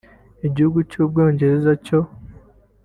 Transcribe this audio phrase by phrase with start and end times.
[0.47, 1.99] Igihugu cy’u Bwongereza cyo